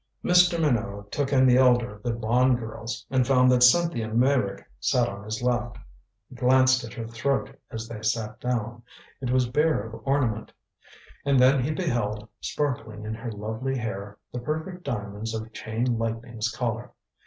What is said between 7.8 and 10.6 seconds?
they sat down. It was bare of ornament.